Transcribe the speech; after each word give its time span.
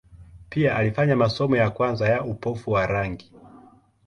Pia 0.49 0.75
alifanya 0.75 1.15
masomo 1.15 1.55
ya 1.57 1.69
kwanza 1.69 2.09
ya 2.09 2.23
upofu 2.23 2.71
wa 2.71 2.87
rangi. 2.87 3.31